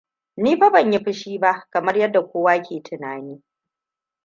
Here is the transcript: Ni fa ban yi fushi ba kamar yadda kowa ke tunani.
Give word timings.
Ni 0.37 0.55
fa 0.59 0.69
ban 0.69 0.91
yi 0.93 0.99
fushi 1.03 1.39
ba 1.39 1.67
kamar 1.69 1.97
yadda 1.97 2.21
kowa 2.25 2.59
ke 2.63 2.79
tunani. 2.83 3.43